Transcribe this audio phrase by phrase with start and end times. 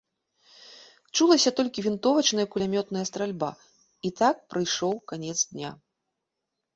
[1.17, 3.49] Чулася толькі вінтовачная і кулямётная стральба,
[4.09, 5.71] і так прыйшоў канец дня.